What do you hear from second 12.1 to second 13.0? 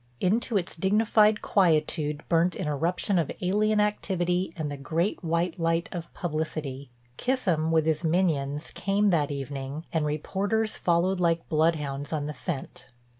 on the scent.